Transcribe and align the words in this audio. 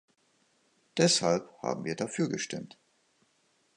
Deshalb 0.97 1.61
haben 1.61 1.85
wir 1.85 1.95
dafür 1.95 2.27
gestimmt. 2.27 2.75